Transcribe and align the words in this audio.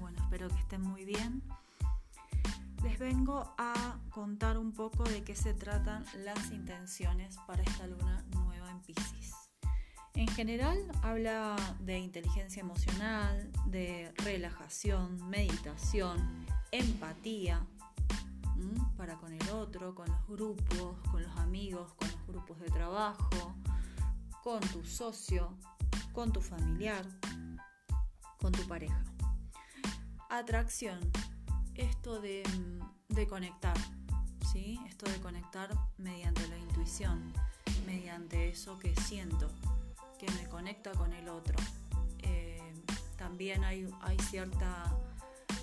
Bueno, 0.00 0.18
espero 0.24 0.48
que 0.48 0.58
estén 0.58 0.82
muy 0.82 1.04
bien. 1.04 1.40
Les 2.82 2.98
vengo 2.98 3.54
a 3.56 3.96
contar 4.10 4.58
un 4.58 4.72
poco 4.72 5.04
de 5.04 5.22
qué 5.22 5.36
se 5.36 5.54
tratan 5.54 6.04
las 6.24 6.50
intenciones 6.50 7.36
para 7.46 7.62
esta 7.62 7.86
luna 7.86 8.24
nueva 8.32 8.70
en 8.70 8.80
Pisces. 8.80 9.34
En 10.14 10.26
general 10.28 10.78
habla 11.02 11.54
de 11.78 11.98
inteligencia 11.98 12.60
emocional, 12.60 13.52
de 13.66 14.12
relajación, 14.24 15.24
meditación, 15.28 16.44
empatía 16.72 17.64
para 18.96 19.16
con 19.16 19.32
el 19.32 19.48
otro, 19.50 19.94
con 19.94 20.08
los 20.08 20.26
grupos, 20.26 20.98
con 21.12 21.22
los 21.22 21.36
amigos, 21.36 21.92
con 21.94 22.08
los 22.10 22.26
grupos 22.26 22.60
de 22.60 22.70
trabajo, 22.70 23.54
con 24.42 24.58
tu 24.60 24.84
socio, 24.84 25.56
con 26.12 26.32
tu 26.32 26.40
familiar, 26.40 27.06
con 28.38 28.50
tu 28.50 28.66
pareja. 28.66 29.04
Atracción, 30.28 30.98
esto 31.76 32.20
de, 32.20 32.42
conectar, 33.28 33.76
¿sí? 34.52 34.80
Esto 34.88 35.08
de 35.08 35.18
conectar 35.20 35.70
mediante 35.98 36.46
la 36.48 36.58
intuición, 36.58 37.32
mediante 37.86 38.48
eso 38.48 38.76
que 38.78 38.94
siento, 38.96 39.48
que 40.18 40.30
me 40.32 40.48
conecta 40.48 40.90
con 40.92 41.12
el 41.12 41.28
otro. 41.28 41.56
Eh, 42.18 42.60
también 43.16 43.64
hay, 43.64 43.88
hay 44.02 44.18
cierta 44.18 44.92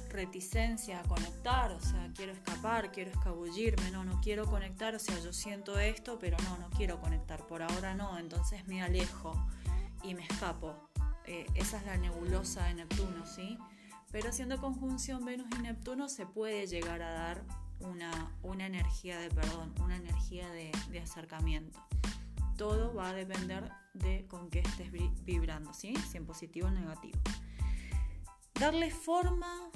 reticencia 0.09 1.01
a 1.01 1.03
conectar, 1.03 1.71
o 1.71 1.81
sea, 1.81 2.09
quiero 2.15 2.31
escapar, 2.31 2.91
quiero 2.91 3.11
escabullirme, 3.11 3.91
no, 3.91 4.05
no 4.05 4.21
quiero 4.21 4.45
conectar, 4.45 4.95
o 4.95 4.99
sea, 4.99 5.19
yo 5.19 5.33
siento 5.33 5.77
esto, 5.77 6.19
pero 6.19 6.37
no, 6.43 6.57
no 6.57 6.69
quiero 6.69 7.01
conectar, 7.01 7.45
por 7.47 7.63
ahora 7.63 7.95
no, 7.95 8.17
entonces 8.17 8.65
me 8.67 8.81
alejo 8.81 9.33
y 10.03 10.13
me 10.13 10.23
escapo. 10.23 10.89
Eh, 11.25 11.47
esa 11.55 11.77
es 11.77 11.85
la 11.85 11.97
nebulosa 11.97 12.65
de 12.65 12.75
Neptuno, 12.75 13.25
¿sí? 13.25 13.57
Pero 14.13 14.29
haciendo 14.29 14.61
conjunción 14.61 15.25
Venus 15.25 15.47
y 15.57 15.63
Neptuno 15.63 16.07
se 16.07 16.27
puede 16.27 16.67
llegar 16.67 17.01
a 17.01 17.11
dar 17.11 17.43
una, 17.79 18.31
una 18.43 18.67
energía 18.67 19.19
de 19.19 19.29
perdón, 19.29 19.73
una 19.81 19.95
energía 19.95 20.47
de, 20.51 20.71
de, 20.91 20.99
acercamiento. 20.99 21.79
Todo 22.55 22.93
va 22.93 23.09
a 23.09 23.13
depender 23.13 23.71
de 23.95 24.27
con 24.27 24.51
qué 24.51 24.59
estés 24.59 24.91
vibrando, 25.25 25.73
¿sí? 25.73 25.95
Si 26.11 26.17
en 26.17 26.27
positivo 26.27 26.67
o 26.67 26.71
negativo. 26.71 27.19
Darle 28.53 28.91
forma 28.91 29.71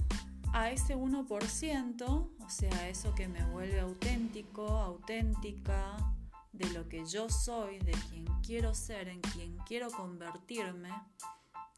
a 0.54 0.70
ese 0.70 0.96
1%, 0.96 2.04
o 2.06 2.50
sea, 2.50 2.90
eso 2.90 3.16
que 3.16 3.28
me 3.28 3.44
vuelve 3.46 3.80
auténtico, 3.80 4.68
auténtica, 4.68 5.98
de 6.54 6.70
lo 6.74 6.88
que 6.88 7.06
yo 7.06 7.28
soy, 7.30 7.80
de 7.80 7.94
quien 8.10 8.26
quiero 8.44 8.76
ser, 8.76 9.08
en 9.08 9.22
quien 9.22 9.58
quiero 9.66 9.90
convertirme, 9.90 10.92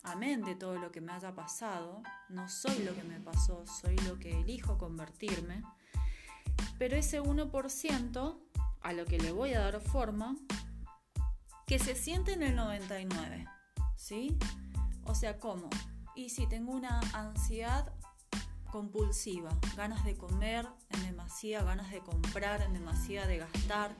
amén 0.03 0.43
de 0.43 0.55
todo 0.55 0.77
lo 0.77 0.91
que 0.91 1.01
me 1.01 1.11
haya 1.11 1.33
pasado, 1.33 2.01
no 2.29 2.47
soy 2.49 2.79
lo 2.83 2.95
que 2.95 3.03
me 3.03 3.19
pasó, 3.19 3.65
soy 3.65 3.97
lo 3.97 4.19
que 4.19 4.39
elijo 4.39 4.77
convertirme, 4.77 5.63
pero 6.77 6.95
ese 6.95 7.21
1% 7.21 8.39
a 8.81 8.93
lo 8.93 9.05
que 9.05 9.17
le 9.17 9.31
voy 9.31 9.53
a 9.53 9.59
dar 9.59 9.81
forma, 9.81 10.35
que 11.67 11.79
se 11.79 11.95
siente 11.95 12.33
en 12.33 12.43
el 12.43 12.55
99, 12.55 13.45
¿sí? 13.95 14.37
O 15.05 15.13
sea, 15.13 15.39
¿cómo? 15.39 15.69
Y 16.15 16.29
si 16.29 16.47
tengo 16.47 16.71
una 16.73 16.99
ansiedad 17.13 17.93
compulsiva, 18.71 19.57
ganas 19.75 20.03
de 20.05 20.15
comer 20.15 20.67
en 20.89 21.03
demasía, 21.03 21.63
ganas 21.63 21.91
de 21.91 21.99
comprar 21.99 22.61
en 22.61 22.73
demasía, 22.73 23.25
de 23.25 23.37
gastar, 23.37 23.95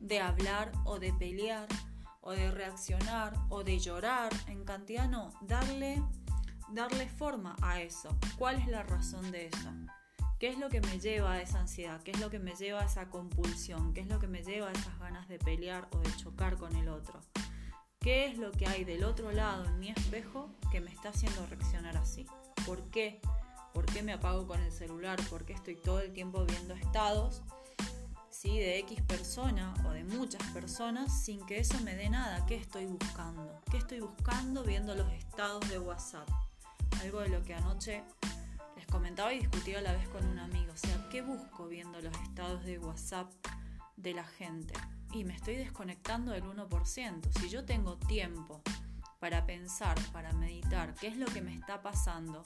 de 0.00 0.20
hablar 0.20 0.72
o 0.84 0.98
de 0.98 1.12
pelear 1.12 1.68
o 2.24 2.32
de 2.32 2.50
reaccionar 2.50 3.34
o 3.50 3.62
de 3.62 3.78
llorar 3.78 4.32
en 4.48 4.64
cantidad, 4.64 5.08
no, 5.08 5.32
darle, 5.42 6.02
darle 6.70 7.08
forma 7.08 7.54
a 7.60 7.80
eso. 7.80 8.16
¿Cuál 8.38 8.56
es 8.56 8.66
la 8.66 8.82
razón 8.82 9.30
de 9.30 9.46
eso? 9.46 9.70
¿Qué 10.40 10.48
es 10.48 10.58
lo 10.58 10.68
que 10.68 10.80
me 10.80 10.98
lleva 10.98 11.32
a 11.32 11.40
esa 11.42 11.60
ansiedad? 11.60 12.02
¿Qué 12.02 12.10
es 12.10 12.20
lo 12.20 12.30
que 12.30 12.38
me 12.38 12.54
lleva 12.54 12.80
a 12.80 12.86
esa 12.86 13.08
compulsión? 13.08 13.92
¿Qué 13.92 14.00
es 14.00 14.08
lo 14.08 14.18
que 14.18 14.26
me 14.26 14.42
lleva 14.42 14.68
a 14.68 14.72
esas 14.72 14.98
ganas 14.98 15.28
de 15.28 15.38
pelear 15.38 15.88
o 15.92 15.98
de 15.98 16.16
chocar 16.16 16.56
con 16.56 16.74
el 16.76 16.88
otro? 16.88 17.20
¿Qué 18.00 18.26
es 18.26 18.38
lo 18.38 18.50
que 18.52 18.66
hay 18.66 18.84
del 18.84 19.04
otro 19.04 19.30
lado 19.30 19.64
en 19.64 19.78
mi 19.78 19.90
espejo 19.90 20.50
que 20.72 20.80
me 20.80 20.90
está 20.90 21.10
haciendo 21.10 21.46
reaccionar 21.46 21.96
así? 21.96 22.26
¿Por 22.66 22.90
qué? 22.90 23.20
¿Por 23.72 23.86
qué 23.86 24.02
me 24.02 24.12
apago 24.12 24.46
con 24.46 24.60
el 24.60 24.72
celular? 24.72 25.18
¿Por 25.28 25.44
qué 25.44 25.52
estoy 25.52 25.76
todo 25.76 26.00
el 26.00 26.12
tiempo 26.12 26.44
viendo 26.44 26.74
estados 26.74 27.42
¿sí? 28.44 28.58
de 28.58 28.78
X 28.80 29.00
persona 29.02 29.74
o 29.86 29.90
de 29.90 30.04
muchas 30.04 30.42
personas 30.52 31.24
sin 31.24 31.44
que 31.46 31.58
eso 31.58 31.80
me 31.80 31.96
dé 31.96 32.10
nada? 32.10 32.44
¿Qué 32.46 32.56
estoy 32.56 32.86
buscando? 32.86 33.60
¿Qué 33.70 33.78
estoy 33.78 34.00
buscando 34.00 34.62
viendo 34.62 34.94
los 34.94 35.10
estados 35.12 35.66
de 35.70 35.78
WhatsApp? 35.78 36.28
Algo 37.00 37.20
de 37.20 37.30
lo 37.30 37.42
que 37.42 37.54
anoche 37.54 38.04
les 38.76 38.86
comentaba 38.86 39.32
y 39.32 39.38
discutía 39.40 39.78
a 39.78 39.82
la 39.82 39.92
vez 39.92 40.06
con 40.08 40.24
un 40.26 40.38
amigo. 40.38 40.72
O 40.72 40.76
sea, 40.76 41.08
¿qué 41.10 41.22
busco 41.22 41.66
viendo 41.66 42.00
los 42.00 42.14
estados 42.18 42.64
de 42.64 42.78
WhatsApp 42.78 43.32
de 43.96 44.12
la 44.12 44.24
gente? 44.24 44.74
Y 45.12 45.24
me 45.24 45.34
estoy 45.34 45.56
desconectando 45.56 46.32
del 46.32 46.44
1%. 46.44 47.38
Si 47.40 47.48
yo 47.48 47.64
tengo 47.64 47.96
tiempo 47.96 48.62
para 49.20 49.46
pensar, 49.46 49.98
para 50.12 50.32
meditar, 50.32 50.94
qué 50.94 51.06
es 51.06 51.16
lo 51.16 51.26
que 51.26 51.40
me 51.40 51.54
está 51.54 51.80
pasando, 51.80 52.42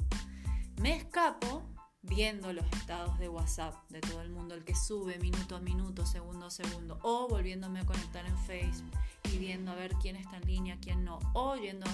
me 0.81 0.95
escapo 0.95 1.65
viendo 2.09 2.53
los 2.53 2.65
estados 2.73 3.19
de 3.19 3.29
WhatsApp 3.29 3.75
de 3.91 4.01
todo 4.01 4.23
el 4.23 4.31
mundo, 4.31 4.55
el 4.55 4.65
que 4.65 4.75
sube 4.75 5.19
minuto 5.19 5.57
a 5.57 5.61
minuto, 5.61 6.07
segundo 6.07 6.47
a 6.47 6.51
segundo, 6.51 6.99
o 7.03 7.29
volviéndome 7.29 7.81
a 7.81 7.87
conectar 7.87 8.25
en 8.27 8.37
Facebook 8.39 8.91
y 9.33 9.39
viendo 9.39 9.71
a 9.71 9.75
ver 9.75 9.95
quién 10.01 10.17
está 10.17 10.37
en 10.39 10.47
línea, 10.47 10.79
quién 10.81 11.05
no, 11.05 11.19
o 11.35 11.57
yendo 11.57 11.87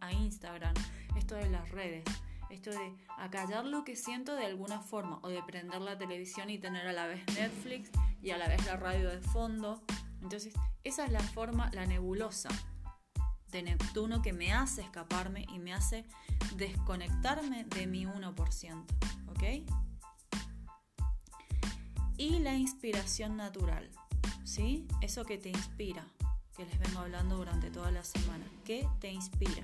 a 0.00 0.12
Instagram, 0.12 0.74
esto 1.16 1.34
de 1.34 1.50
las 1.50 1.70
redes, 1.70 2.04
esto 2.50 2.70
de 2.70 2.96
acallar 3.18 3.66
lo 3.66 3.84
que 3.84 3.96
siento 3.96 4.34
de 4.34 4.46
alguna 4.46 4.80
forma, 4.80 5.18
o 5.22 5.28
de 5.28 5.42
prender 5.42 5.80
la 5.80 5.98
televisión 5.98 6.50
y 6.50 6.58
tener 6.58 6.86
a 6.86 6.92
la 6.92 7.06
vez 7.06 7.24
Netflix 7.34 7.90
y 8.22 8.30
a 8.30 8.38
la 8.38 8.48
vez 8.48 8.64
la 8.66 8.76
radio 8.76 9.10
de 9.10 9.20
fondo. 9.20 9.82
Entonces, 10.22 10.54
esa 10.84 11.04
es 11.04 11.12
la 11.12 11.20
forma, 11.20 11.70
la 11.72 11.86
nebulosa 11.86 12.48
de 13.50 13.62
Neptuno 13.62 14.22
que 14.22 14.32
me 14.32 14.52
hace 14.52 14.82
escaparme 14.82 15.46
y 15.52 15.58
me 15.58 15.72
hace 15.72 16.04
desconectarme 16.56 17.64
de 17.64 17.86
mi 17.86 18.06
1%. 18.06 18.84
¿Ok? 19.38 19.44
Y 22.16 22.40
la 22.40 22.54
inspiración 22.56 23.36
natural. 23.36 23.88
¿Sí? 24.44 24.88
Eso 25.00 25.24
que 25.24 25.38
te 25.38 25.50
inspira, 25.50 26.04
que 26.56 26.64
les 26.64 26.78
vengo 26.80 26.98
hablando 26.98 27.36
durante 27.36 27.70
toda 27.70 27.92
la 27.92 28.02
semana. 28.02 28.44
¿Qué 28.64 28.88
te 28.98 29.12
inspira? 29.12 29.62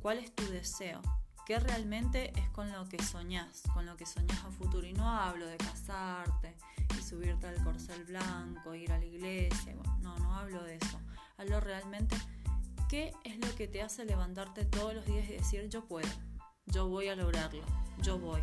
¿Cuál 0.00 0.18
es 0.18 0.34
tu 0.34 0.44
deseo? 0.50 1.00
¿Qué 1.46 1.58
realmente 1.58 2.38
es 2.38 2.50
con 2.50 2.70
lo 2.70 2.86
que 2.88 3.02
soñás? 3.02 3.62
Con 3.72 3.86
lo 3.86 3.96
que 3.96 4.04
soñás 4.04 4.44
a 4.44 4.50
futuro. 4.50 4.86
Y 4.86 4.92
no 4.92 5.08
hablo 5.08 5.46
de 5.46 5.56
casarte 5.56 6.54
y 6.98 7.02
subirte 7.02 7.46
al 7.46 7.64
corcel 7.64 8.04
blanco, 8.04 8.74
ir 8.74 8.92
a 8.92 8.98
la 8.98 9.06
iglesia. 9.06 9.74
no, 10.02 10.18
no 10.18 10.34
hablo 10.34 10.62
de 10.62 10.76
eso. 10.76 11.00
Hablo 11.38 11.58
realmente 11.60 12.16
¿Qué 12.90 13.12
es 13.22 13.38
lo 13.38 13.54
que 13.54 13.68
te 13.68 13.82
hace 13.82 14.04
levantarte 14.04 14.64
todos 14.64 14.92
los 14.94 15.06
días 15.06 15.24
y 15.30 15.34
decir 15.34 15.68
yo 15.68 15.84
puedo, 15.84 16.08
yo 16.66 16.88
voy 16.88 17.06
a 17.06 17.14
lograrlo, 17.14 17.62
yo 18.02 18.18
voy? 18.18 18.42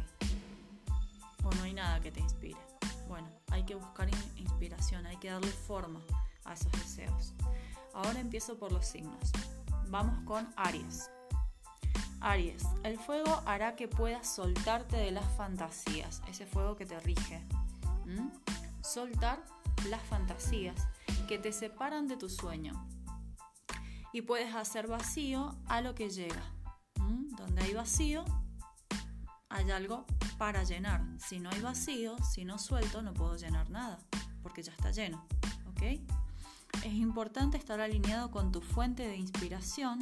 No 1.56 1.64
hay 1.64 1.74
nada 1.74 2.00
que 2.00 2.12
te 2.12 2.20
inspire. 2.20 2.60
Bueno, 3.08 3.30
hay 3.52 3.64
que 3.64 3.76
buscar 3.76 4.10
inspiración, 4.36 5.06
hay 5.06 5.18
que 5.18 5.30
darle 5.30 5.52
forma 5.52 6.02
a 6.46 6.54
esos 6.54 6.72
deseos. 6.74 7.34
Ahora 7.94 8.20
empiezo 8.20 8.58
por 8.58 8.72
los 8.72 8.86
signos. 8.86 9.32
Vamos 9.88 10.20
con 10.26 10.48
Aries. 10.58 11.10
Aries, 12.20 12.64
el 12.84 13.00
fuego 13.00 13.42
hará 13.46 13.76
que 13.76 13.88
puedas 13.88 14.28
soltarte 14.28 14.98
de 14.98 15.12
las 15.12 15.26
fantasías, 15.38 16.22
ese 16.28 16.46
fuego 16.46 16.76
que 16.76 16.86
te 16.86 17.00
rige. 17.00 17.42
Soltar 18.82 19.44
las 19.90 20.02
fantasías 20.04 20.88
que 21.28 21.38
te 21.38 21.52
separan 21.52 22.08
de 22.08 22.18
tu 22.18 22.30
sueño 22.30 22.88
y 24.14 24.22
puedes 24.22 24.56
hacer 24.56 24.88
vacío 24.88 25.56
a 25.68 25.82
lo 25.82 25.94
que 25.94 26.10
llega. 26.10 26.44
Donde 27.38 27.62
hay 27.62 27.74
vacío, 27.74 28.26
hay 29.58 29.72
algo 29.72 30.06
para 30.38 30.64
llenar. 30.64 31.04
Si 31.20 31.40
no 31.40 31.50
hay 31.50 31.62
vacío, 31.62 32.16
si 32.24 32.46
no 32.46 32.58
suelto, 32.58 33.02
no 33.02 33.14
puedo 33.14 33.36
llenar 33.36 33.70
nada, 33.70 34.00
porque 34.44 34.64
ya 34.64 34.72
está 34.72 34.92
lleno. 34.92 35.26
¿Ok? 35.70 35.82
Es 36.84 36.94
importante 36.94 37.58
estar 37.58 37.82
alineado 37.82 38.30
con 38.32 38.52
tu 38.52 38.62
fuente 38.62 39.08
de 39.08 39.18
inspiración 39.18 40.00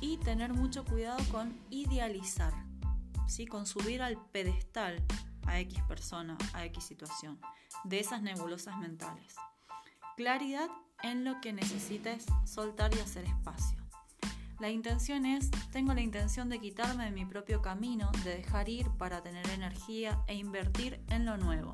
y 0.00 0.16
tener 0.18 0.52
mucho 0.52 0.84
cuidado 0.84 1.22
con 1.30 1.58
idealizar, 1.68 2.54
¿sí? 3.28 3.46
con 3.46 3.66
subir 3.66 4.02
al 4.02 4.16
pedestal 4.26 5.04
a 5.46 5.58
X 5.60 5.82
persona, 5.86 6.38
a 6.54 6.64
X 6.66 6.84
situación, 6.84 7.38
de 7.84 8.00
esas 8.00 8.22
nebulosas 8.22 8.78
mentales. 8.78 9.34
Claridad 10.16 10.68
en 11.02 11.24
lo 11.24 11.40
que 11.40 11.52
necesites 11.52 12.26
soltar 12.44 12.94
y 12.94 13.00
hacer 13.00 13.24
espacio. 13.24 13.79
La 14.60 14.68
intención 14.68 15.24
es, 15.24 15.50
tengo 15.72 15.94
la 15.94 16.02
intención 16.02 16.50
de 16.50 16.60
quitarme 16.60 17.06
de 17.06 17.10
mi 17.12 17.24
propio 17.24 17.62
camino, 17.62 18.10
de 18.24 18.36
dejar 18.36 18.68
ir 18.68 18.90
para 18.98 19.22
tener 19.22 19.48
energía 19.48 20.22
e 20.26 20.34
invertir 20.34 21.02
en 21.08 21.24
lo 21.24 21.38
nuevo. 21.38 21.72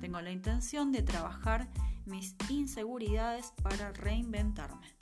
Tengo 0.00 0.20
la 0.20 0.32
intención 0.32 0.90
de 0.90 1.02
trabajar 1.02 1.68
mis 2.06 2.34
inseguridades 2.48 3.52
para 3.62 3.92
reinventarme. 3.92 4.96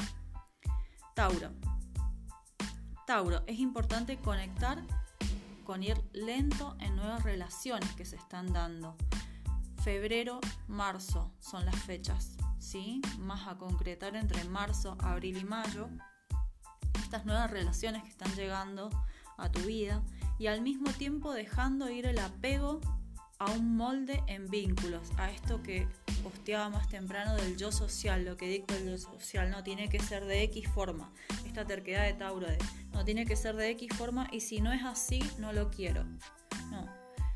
Tauro. 1.15 1.53
Tauro, 3.07 3.43
es 3.47 3.59
importante 3.61 4.19
conectar 4.19 4.83
con 5.65 5.83
ir 5.83 5.97
lento 6.13 6.77
en 6.81 6.97
nuevas 6.97 7.23
relaciones 7.23 7.91
que 7.93 8.05
se 8.05 8.17
están 8.17 8.53
dando. 8.53 8.95
Febrero, 9.83 10.39
marzo 10.69 11.33
son 11.41 11.65
las 11.65 11.77
fechas, 11.77 12.37
¿sí? 12.59 13.01
Más 13.19 13.49
a 13.49 13.57
concretar 13.57 14.17
entre 14.17 14.45
marzo, 14.45 14.99
abril 15.01 15.39
y 15.39 15.45
mayo. 15.45 15.89
Estas 17.13 17.27
nuevas 17.27 17.51
relaciones 17.51 18.03
que 18.05 18.09
están 18.09 18.35
llegando 18.37 18.89
a 19.37 19.53
tu 19.53 19.61
vida 19.61 20.03
y 20.39 20.47
al 20.47 20.63
mismo 20.63 20.91
tiempo 20.93 21.35
dejando 21.35 21.91
ir 21.91 22.07
el 22.07 22.19
apego 22.19 22.81
a 23.39 23.51
un 23.51 23.77
molde 23.77 24.23
en 24.29 24.47
vínculos, 24.49 25.11
a 25.19 25.31
esto 25.31 25.63
que 25.63 25.87
posteaba 26.23 26.71
más 26.71 26.89
temprano 26.89 27.37
del 27.37 27.59
yo 27.59 27.71
social, 27.71 28.25
lo 28.25 28.39
que 28.39 28.49
dicta 28.49 28.79
el 28.79 28.89
yo 28.89 28.97
social, 28.97 29.51
no 29.51 29.63
tiene 29.63 29.91
que 29.91 29.99
ser 29.99 30.25
de 30.25 30.43
X 30.45 30.67
forma, 30.71 31.13
esta 31.45 31.67
terquedad 31.67 32.05
de 32.05 32.15
Tauro 32.15 32.47
de 32.47 32.57
no 32.95 33.05
tiene 33.05 33.27
que 33.27 33.37
ser 33.37 33.57
de 33.57 33.69
X 33.73 33.91
forma 33.95 34.27
y 34.33 34.41
si 34.41 34.63
no 34.63 34.73
es 34.73 34.83
así, 34.83 35.23
no 35.37 35.53
lo 35.53 35.71
quiero. 35.71 36.05
No, 36.71 36.89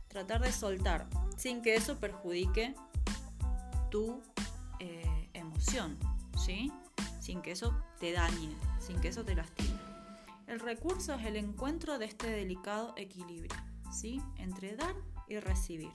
tratar 0.08 0.40
de 0.40 0.52
soltar 0.52 1.06
sin 1.37 1.61
que 1.61 1.75
eso 1.75 2.00
perjudique 2.00 2.75
tu 3.90 4.23
eh, 4.81 5.28
emoción, 5.34 5.99
¿sí? 6.43 6.73
Sin 7.26 7.43
que 7.43 7.50
eso 7.50 7.75
te 7.99 8.12
dañe, 8.12 8.55
sin 8.78 9.00
que 9.00 9.08
eso 9.08 9.25
te 9.25 9.34
lastime. 9.34 9.81
El 10.46 10.61
recurso 10.61 11.14
es 11.14 11.26
el 11.26 11.34
encuentro 11.34 11.99
de 11.99 12.05
este 12.05 12.31
delicado 12.31 12.94
equilibrio, 12.96 13.50
¿sí? 13.90 14.23
Entre 14.37 14.76
dar 14.76 14.94
y 15.26 15.40
recibir. 15.40 15.90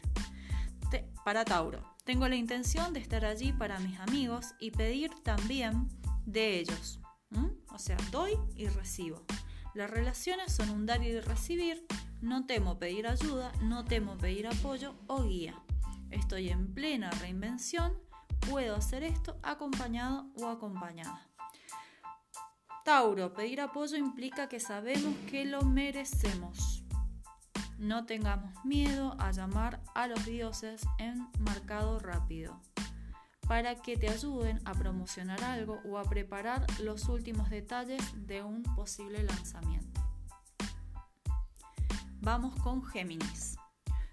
para 1.24 1.45
Tauro, 1.45 1.95
tengo 2.04 2.28
la 2.28 2.36
intención 2.36 2.92
de 2.92 3.00
estar 3.00 3.24
allí 3.24 3.54
para 3.54 3.80
mis 3.80 3.98
amigos 4.01 4.56
y 4.60 4.72
pedir 4.72 5.12
también 5.24 5.88
de 6.25 6.60
ellos. 6.60 7.00
O 7.69 7.80
sea, 7.80 7.95
doy 8.12 8.33
y 8.57 8.68
recibo. 8.68 9.24
Las 9.74 9.89
relaciones 9.89 10.51
son 10.51 10.69
un 10.69 10.86
dar 10.86 11.01
y 11.01 11.18
recibir. 11.22 11.88
No 12.19 12.45
temo 12.45 12.78
pedir 12.78 13.07
ayuda, 13.07 13.54
no 13.62 13.86
temo 13.86 14.18
pedir 14.18 14.48
apoyo 14.48 14.95
o 15.07 15.24
guía. 15.24 15.56
Estoy 16.10 16.50
en 16.50 16.74
plena 16.74 17.10
reinvención. 17.10 18.10
Puedo 18.49 18.75
hacer 18.75 19.03
esto 19.03 19.38
acompañado 19.43 20.27
o 20.41 20.47
acompañada. 20.47 21.27
Tauro, 22.83 23.33
pedir 23.33 23.61
apoyo 23.61 23.95
implica 23.95 24.49
que 24.49 24.59
sabemos 24.59 25.15
que 25.29 25.45
lo 25.45 25.61
merecemos. 25.61 26.83
No 27.77 28.05
tengamos 28.05 28.53
miedo 28.65 29.15
a 29.19 29.31
llamar 29.31 29.81
a 29.95 30.07
los 30.07 30.25
dioses 30.25 30.81
en 30.97 31.27
marcado 31.39 31.99
rápido 31.99 32.59
para 33.47 33.75
que 33.75 33.97
te 33.97 34.07
ayuden 34.07 34.61
a 34.65 34.73
promocionar 34.73 35.44
algo 35.44 35.79
o 35.85 35.97
a 35.97 36.03
preparar 36.03 36.65
los 36.79 37.09
últimos 37.09 37.49
detalles 37.49 38.01
de 38.25 38.44
un 38.44 38.63
posible 38.63 39.23
lanzamiento. 39.23 40.01
Vamos 42.21 42.55
con 42.61 42.83
Géminis. 42.85 43.57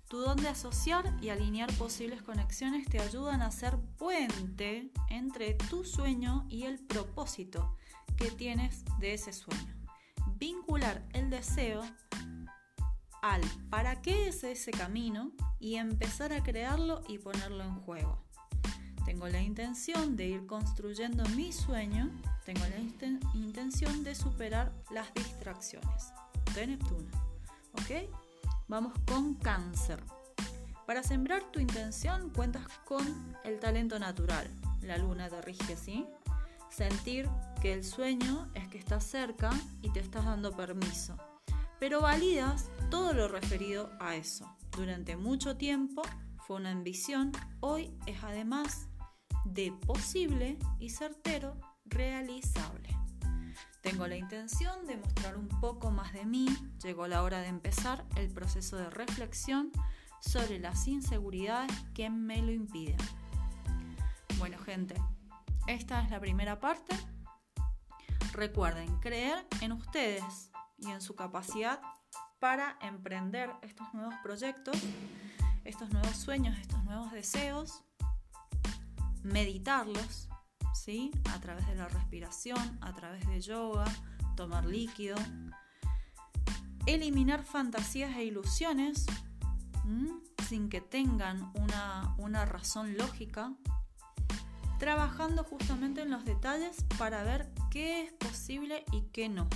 Tu 0.08 0.16
don 0.18 0.38
de 0.38 0.48
asociar 0.48 1.14
y 1.20 1.28
alinear 1.28 1.70
posibles 1.74 2.22
conexiones 2.22 2.86
te 2.88 2.98
ayudan 2.98 3.42
a 3.42 3.50
ser 3.50 3.78
puente 3.98 4.90
entre 5.10 5.52
tu 5.52 5.84
sueño 5.84 6.46
y 6.48 6.62
el 6.62 6.78
propósito 6.78 7.76
que 8.16 8.30
tienes 8.30 8.84
de 9.00 9.12
ese 9.12 9.34
sueño. 9.34 9.74
Vincular 10.38 11.06
el 11.12 11.28
deseo 11.28 11.82
al 13.20 13.42
para 13.68 14.00
qué 14.00 14.28
es 14.28 14.44
ese 14.44 14.70
camino 14.70 15.32
y 15.60 15.74
empezar 15.74 16.32
a 16.32 16.42
crearlo 16.42 17.02
y 17.06 17.18
ponerlo 17.18 17.64
en 17.64 17.74
juego. 17.82 18.24
Tengo 19.04 19.28
la 19.28 19.42
intención 19.42 20.16
de 20.16 20.26
ir 20.26 20.46
construyendo 20.46 21.22
mi 21.36 21.52
sueño, 21.52 22.10
tengo 22.46 22.60
la 22.60 22.78
intención 23.34 24.04
de 24.04 24.14
superar 24.14 24.72
las 24.90 25.12
distracciones 25.12 26.12
de 26.54 26.66
Neptuno. 26.66 27.10
¿Ok? 27.72 28.27
Vamos 28.68 28.92
con 29.06 29.34
cáncer. 29.34 29.98
Para 30.86 31.02
sembrar 31.02 31.42
tu 31.50 31.58
intención 31.58 32.28
cuentas 32.28 32.66
con 32.84 33.02
el 33.44 33.58
talento 33.58 33.98
natural. 33.98 34.46
La 34.82 34.98
luna 34.98 35.30
te 35.30 35.40
rige 35.40 35.72
así. 35.72 36.06
Sentir 36.68 37.30
que 37.62 37.72
el 37.72 37.82
sueño 37.82 38.50
es 38.54 38.68
que 38.68 38.76
estás 38.76 39.04
cerca 39.04 39.48
y 39.80 39.90
te 39.90 40.00
estás 40.00 40.26
dando 40.26 40.54
permiso. 40.54 41.16
Pero 41.80 42.02
validas 42.02 42.68
todo 42.90 43.14
lo 43.14 43.26
referido 43.28 43.90
a 44.00 44.16
eso. 44.16 44.54
Durante 44.76 45.16
mucho 45.16 45.56
tiempo 45.56 46.02
fue 46.46 46.56
una 46.56 46.70
ambición, 46.70 47.32
hoy 47.60 47.90
es 48.04 48.22
además 48.22 48.86
de 49.46 49.72
posible 49.72 50.58
y 50.78 50.90
certero 50.90 51.56
realizable. 51.86 52.97
Tengo 53.80 54.06
la 54.06 54.16
intención 54.16 54.86
de 54.86 54.96
mostrar 54.96 55.36
un 55.36 55.48
poco 55.48 55.90
más 55.90 56.12
de 56.12 56.26
mí, 56.26 56.48
llegó 56.82 57.06
la 57.06 57.22
hora 57.22 57.40
de 57.40 57.48
empezar 57.48 58.04
el 58.16 58.28
proceso 58.28 58.76
de 58.76 58.90
reflexión 58.90 59.70
sobre 60.20 60.58
las 60.58 60.86
inseguridades 60.88 61.72
que 61.94 62.10
me 62.10 62.42
lo 62.42 62.50
impiden. 62.50 62.98
Bueno 64.38 64.58
gente, 64.58 64.94
esta 65.66 66.02
es 66.02 66.10
la 66.10 66.20
primera 66.20 66.58
parte. 66.58 66.96
Recuerden 68.32 68.98
creer 69.00 69.46
en 69.60 69.72
ustedes 69.72 70.50
y 70.76 70.90
en 70.90 71.00
su 71.00 71.14
capacidad 71.14 71.80
para 72.38 72.78
emprender 72.82 73.50
estos 73.62 73.92
nuevos 73.94 74.14
proyectos, 74.22 74.76
estos 75.64 75.90
nuevos 75.90 76.16
sueños, 76.16 76.58
estos 76.58 76.82
nuevos 76.84 77.12
deseos, 77.12 77.82
meditarlos, 79.22 80.27
¿sí? 80.78 81.10
A 81.32 81.40
través 81.40 81.66
de 81.66 81.74
la 81.74 81.88
respiración, 81.88 82.78
a 82.80 82.92
través 82.94 83.26
de 83.26 83.40
yoga, 83.40 83.84
tomar 84.36 84.64
líquido, 84.64 85.16
eliminar 86.86 87.42
fantasías 87.44 88.16
e 88.16 88.24
ilusiones 88.24 89.06
sin 90.48 90.68
que 90.68 90.80
tengan 90.80 91.50
una, 91.54 92.14
una 92.18 92.44
razón 92.44 92.96
lógica, 92.96 93.52
trabajando 94.78 95.44
justamente 95.44 96.02
en 96.02 96.10
los 96.10 96.24
detalles 96.24 96.84
para 96.98 97.22
ver 97.22 97.50
qué 97.70 98.04
es 98.04 98.12
posible 98.12 98.84
y 98.92 99.02
qué 99.12 99.28
no. 99.28 99.48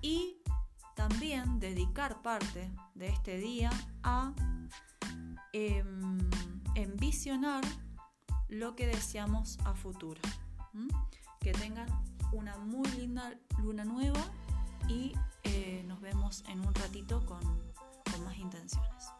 Y 0.00 0.38
también 0.94 1.60
dedicar 1.60 2.22
parte 2.22 2.72
de 2.94 3.08
este 3.08 3.38
día 3.38 3.70
a 4.02 4.32
em, 5.52 6.18
envisionar 6.74 7.64
lo 8.48 8.76
que 8.76 8.86
deseamos 8.86 9.58
a 9.64 9.74
futuro. 9.74 10.20
Que 11.40 11.52
tengan 11.52 11.88
una 12.32 12.56
muy 12.58 12.88
linda 12.92 13.34
luna 13.62 13.84
nueva 13.84 14.20
y 14.88 15.14
eh, 15.44 15.84
nos 15.86 16.00
vemos 16.00 16.44
en 16.48 16.60
un 16.60 16.74
ratito 16.74 17.24
con, 17.26 17.40
con 18.10 18.24
más 18.24 18.36
intenciones. 18.36 19.12